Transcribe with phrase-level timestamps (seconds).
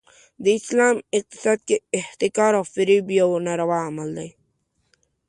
[0.43, 4.29] د اسلام اقتصاد کې احتکار او فریب یو ناروا عمل دی.